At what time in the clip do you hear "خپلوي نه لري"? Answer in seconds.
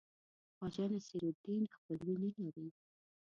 1.75-2.67